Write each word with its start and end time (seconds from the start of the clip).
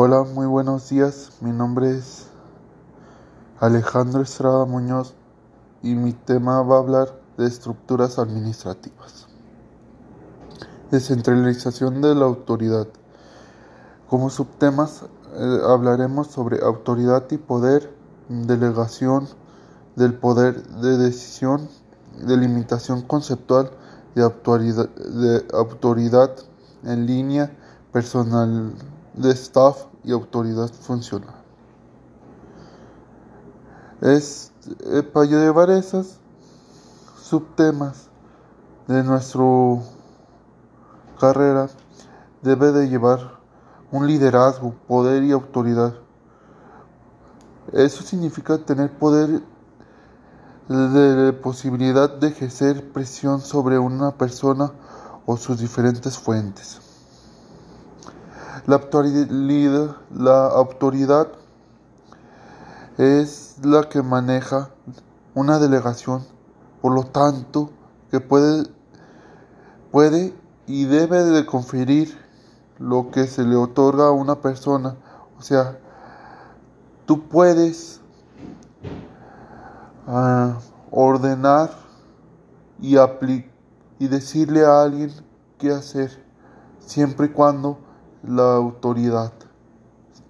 Hola, 0.00 0.22
muy 0.22 0.46
buenos 0.46 0.90
días. 0.90 1.32
Mi 1.40 1.50
nombre 1.50 1.90
es 1.90 2.28
Alejandro 3.58 4.22
Estrada 4.22 4.64
Muñoz 4.64 5.14
y 5.82 5.96
mi 5.96 6.12
tema 6.12 6.62
va 6.62 6.76
a 6.76 6.78
hablar 6.78 7.20
de 7.36 7.48
estructuras 7.48 8.20
administrativas. 8.20 9.26
Descentralización 10.92 12.00
de 12.00 12.14
la 12.14 12.26
autoridad. 12.26 12.86
Como 14.08 14.30
subtemas 14.30 15.02
eh, 15.34 15.58
hablaremos 15.66 16.28
sobre 16.28 16.62
autoridad 16.62 17.24
y 17.32 17.38
poder, 17.38 17.92
delegación 18.28 19.26
del 19.96 20.14
poder 20.14 20.62
de 20.64 20.96
decisión, 20.96 21.68
delimitación 22.24 23.02
conceptual 23.02 23.72
de 24.14 24.22
autoridad, 24.22 24.88
de 24.90 25.44
autoridad 25.52 26.36
en 26.84 27.04
línea, 27.06 27.50
personal 27.90 28.74
de 29.18 29.32
staff 29.32 29.86
y 30.04 30.12
autoridad 30.12 30.70
funcional. 30.72 31.34
Es, 34.00 34.52
eh, 34.92 35.02
para 35.02 35.26
llevar 35.26 35.70
esos 35.70 36.18
subtemas 37.20 38.08
de 38.86 39.02
nuestra 39.02 39.42
carrera, 41.18 41.68
debe 42.42 42.70
de 42.72 42.88
llevar 42.88 43.38
un 43.90 44.06
liderazgo, 44.06 44.74
poder 44.86 45.24
y 45.24 45.32
autoridad. 45.32 45.94
Eso 47.72 48.02
significa 48.02 48.56
tener 48.58 48.96
poder 48.96 49.42
de 50.68 51.32
posibilidad 51.32 52.10
de 52.10 52.28
ejercer 52.28 52.92
presión 52.92 53.40
sobre 53.40 53.78
una 53.78 54.12
persona 54.12 54.70
o 55.26 55.36
sus 55.36 55.58
diferentes 55.58 56.18
fuentes. 56.18 56.87
La 58.68 58.76
autoridad, 58.76 59.96
la 60.14 60.46
autoridad 60.48 61.28
es 62.98 63.56
la 63.62 63.88
que 63.88 64.02
maneja 64.02 64.68
una 65.34 65.58
delegación, 65.58 66.26
por 66.82 66.92
lo 66.92 67.04
tanto, 67.04 67.70
que 68.10 68.20
puede, 68.20 68.64
puede 69.90 70.34
y 70.66 70.84
debe 70.84 71.24
de 71.24 71.46
conferir 71.46 72.14
lo 72.78 73.10
que 73.10 73.26
se 73.26 73.44
le 73.44 73.56
otorga 73.56 74.08
a 74.08 74.10
una 74.10 74.42
persona. 74.42 74.96
O 75.38 75.40
sea, 75.40 75.78
tú 77.06 77.26
puedes 77.26 78.02
uh, 80.06 80.52
ordenar 80.90 81.70
y, 82.82 82.96
y 83.98 84.08
decirle 84.08 84.66
a 84.66 84.82
alguien 84.82 85.10
qué 85.56 85.70
hacer, 85.70 86.22
siempre 86.80 87.28
y 87.28 87.30
cuando 87.30 87.87
la 88.28 88.56
autoridad, 88.56 89.32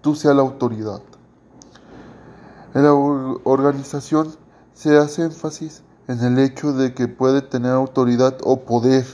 tú 0.00 0.14
seas 0.14 0.34
la 0.34 0.40
autoridad. 0.40 1.02
En 2.74 2.84
la 2.84 2.94
organización 2.94 4.34
se 4.72 4.96
hace 4.96 5.24
énfasis 5.24 5.82
en 6.08 6.20
el 6.20 6.38
hecho 6.38 6.72
de 6.72 6.94
que 6.94 7.06
puede 7.06 7.42
tener 7.42 7.72
autoridad 7.72 8.38
o 8.44 8.60
poder. 8.60 9.04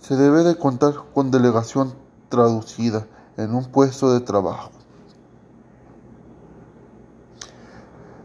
Se 0.00 0.14
debe 0.14 0.44
de 0.44 0.56
contar 0.56 0.94
con 1.12 1.32
delegación 1.32 1.92
traducida 2.28 3.08
en 3.36 3.56
un 3.56 3.64
puesto 3.64 4.12
de 4.12 4.20
trabajo. 4.20 4.70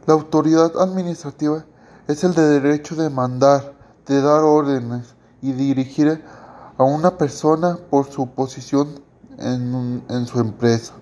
La 0.05 0.13
autoridad 0.13 0.79
administrativa 0.79 1.65
es 2.07 2.23
el 2.23 2.35
de 2.35 2.59
derecho 2.59 2.95
de 2.95 3.09
mandar, 3.09 3.73
de 4.05 4.21
dar 4.21 4.43
órdenes 4.43 5.15
y 5.41 5.53
dirigir 5.53 6.23
a 6.77 6.83
una 6.83 7.17
persona 7.17 7.79
por 7.89 8.11
su 8.11 8.27
posición 8.27 9.03
en, 9.37 10.25
su 10.27 10.39
empresa. 10.39 10.93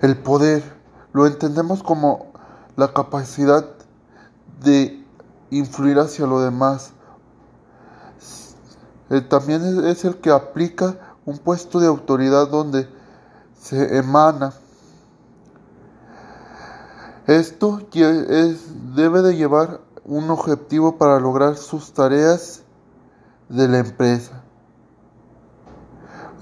El 0.00 0.16
poder 0.16 0.62
lo 1.12 1.26
entendemos 1.26 1.82
como 1.82 2.32
la 2.76 2.92
capacidad 2.92 3.66
de 4.62 5.04
influir 5.50 5.98
hacia 5.98 6.26
lo 6.26 6.40
demás. 6.40 6.92
Eh, 9.10 9.20
también 9.20 9.84
es 9.84 10.04
el 10.04 10.16
que 10.16 10.30
aplica 10.30 10.96
un 11.24 11.38
puesto 11.38 11.78
de 11.80 11.86
autoridad 11.86 12.48
donde 12.48 12.88
se 13.60 13.96
emana. 13.96 14.52
Esto 17.26 17.80
es, 17.92 18.96
debe 18.96 19.22
de 19.22 19.36
llevar 19.36 19.80
un 20.04 20.30
objetivo 20.30 20.98
para 20.98 21.20
lograr 21.20 21.56
sus 21.56 21.92
tareas 21.92 22.62
de 23.48 23.68
la 23.68 23.78
empresa 23.78 24.41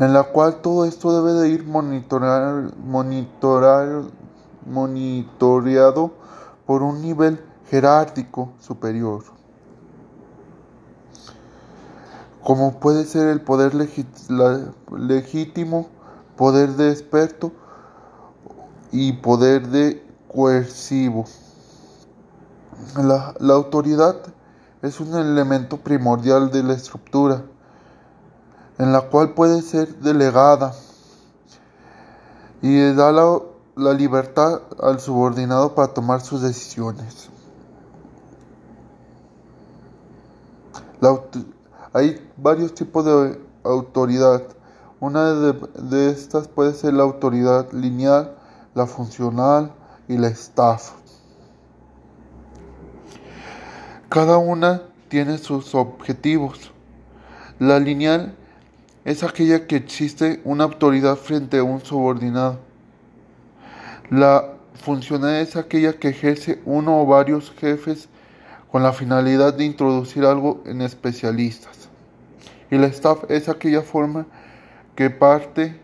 en 0.00 0.12
la 0.15 0.25
cual 0.25 0.62
todo 0.62 0.84
esto 0.87 1.15
debe 1.15 1.38
de 1.38 1.50
ir 1.50 1.65
monitorar, 1.66 2.72
monitoreado 4.66 6.11
por 6.66 6.83
un 6.83 7.03
nivel 7.03 7.44
jerárquico 7.69 8.55
superior, 8.59 9.22
como 12.43 12.81
puede 12.81 13.05
ser 13.05 13.28
el 13.28 13.43
poder 13.43 13.75
legítimo, 14.91 15.88
poder 16.34 16.71
de 16.71 16.91
experto 16.91 17.53
y 18.91 19.12
poder 19.12 19.69
de 19.69 20.03
coercivo. 20.32 21.27
La 22.97 23.53
autoridad 23.53 24.17
es 24.81 24.99
un 24.99 25.15
elemento 25.15 25.77
primordial 25.77 26.50
de 26.50 26.62
la 26.62 26.72
estructura 26.72 27.44
en 28.80 28.92
la 28.92 29.02
cual 29.02 29.34
puede 29.34 29.60
ser 29.60 29.94
delegada 29.96 30.72
y 32.62 32.94
da 32.94 33.12
la, 33.12 33.92
libertad 33.92 34.62
al 34.82 35.00
subordinado 35.00 35.74
para 35.74 35.92
tomar 35.92 36.22
sus 36.22 36.41
decisiones. 36.41 37.28
hay 41.92 42.26
varios 42.38 42.72
tipos 42.74 43.04
de 43.04 43.38
autoridad. 43.64 44.44
Una 44.98 45.34
de, 45.34 45.52
de, 45.74 46.10
estas 46.10 46.48
puede 46.48 46.72
ser 46.72 46.94
la 46.94 47.02
autoridad 47.02 47.70
lineal, 47.72 48.34
la 48.74 48.86
funcional 48.86 49.74
y 50.08 50.16
la 50.16 50.28
staff. 50.28 50.92
Cada 54.08 54.38
una 54.38 54.82
tiene 55.08 55.36
sus 55.36 55.74
objetivos. 55.74 56.72
La 57.58 57.78
lineal 57.78 58.36
es 59.05 59.22
aquella 59.22 59.66
que 59.66 59.77
existe 59.77 60.41
una 60.44 60.65
autoridad 60.65 61.16
frente 61.16 61.59
a 61.59 61.65
un 61.65 61.81
subordinado. 61.81 62.59
La 64.11 64.55
funcional 64.75 65.37
es 65.37 65.56
aquella 65.56 65.94
que 65.94 66.09
ejerce 66.09 66.61
uno 66.65 67.00
o 67.00 67.06
varios 67.06 67.53
jefes 67.53 68.09
con 68.71 68.83
la 68.83 68.93
finalidad 68.93 69.55
de 69.55 69.65
introducir 69.65 70.25
algo 70.25 70.62
en 70.66 70.83
especialistas. 70.83 71.88
Y 72.71 72.78
la 72.78 72.87
staff 72.87 73.25
es 73.28 73.49
aquella 73.49 73.83
forma 73.83 74.27
que 74.94 75.11
parte 75.11 75.81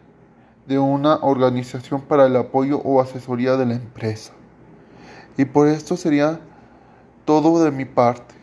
de 0.66 0.78
una 0.78 1.16
organización 1.16 2.02
para 2.02 2.26
el 2.26 2.36
apoyo 2.36 2.78
o 2.78 3.00
asesoría 3.00 3.56
de 3.56 3.66
la 3.66 3.74
empresa. 3.74 4.32
Y 5.36 5.44
por 5.44 5.68
esto 5.68 5.96
sería 5.96 6.40
todo 7.24 7.62
de 7.62 7.70
mi 7.70 7.84
parte. 7.84 8.35